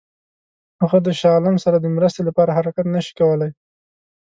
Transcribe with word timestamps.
هغه 0.81 0.97
د 1.05 1.07
شاه 1.19 1.33
عالم 1.35 1.55
سره 1.63 1.77
د 1.79 1.85
مرستې 1.95 2.21
لپاره 2.27 2.55
حرکت 2.57 2.85
نه 2.95 3.01
شي 3.05 3.13
کولای. 3.19 3.51